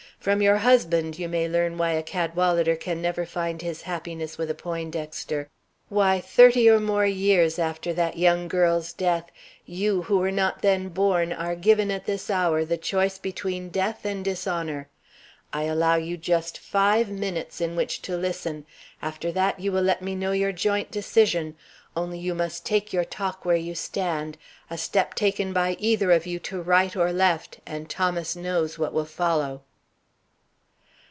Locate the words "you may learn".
1.17-1.79